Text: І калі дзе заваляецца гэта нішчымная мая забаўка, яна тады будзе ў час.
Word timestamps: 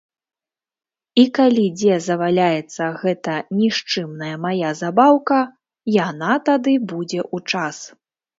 І 1.23 1.25
калі 1.37 1.65
дзе 1.81 1.97
заваляецца 2.05 2.83
гэта 3.01 3.35
нішчымная 3.59 4.31
мая 4.47 4.73
забаўка, 4.81 5.39
яна 5.99 6.33
тады 6.51 6.73
будзе 6.95 7.21
ў 7.35 7.55
час. 7.55 7.75